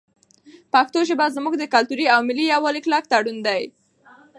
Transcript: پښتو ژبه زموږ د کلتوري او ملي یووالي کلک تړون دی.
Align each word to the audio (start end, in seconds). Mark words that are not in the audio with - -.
پښتو 0.73 0.99
ژبه 1.09 1.25
زموږ 1.35 1.53
د 1.59 1.63
کلتوري 1.73 2.05
او 2.13 2.19
ملي 2.27 2.45
یووالي 2.53 2.81
کلک 2.85 3.03
تړون 3.11 3.37
دی. 3.47 3.63